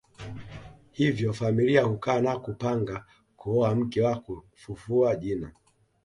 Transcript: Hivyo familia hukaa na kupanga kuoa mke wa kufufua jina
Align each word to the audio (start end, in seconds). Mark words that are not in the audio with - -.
Hivyo 0.91 1.33
familia 1.33 1.83
hukaa 1.83 2.21
na 2.21 2.39
kupanga 2.39 3.05
kuoa 3.35 3.75
mke 3.75 4.01
wa 4.01 4.17
kufufua 4.19 5.15
jina 5.15 5.51